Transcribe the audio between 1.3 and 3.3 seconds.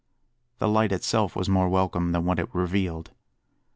was more welcome than what it revealed.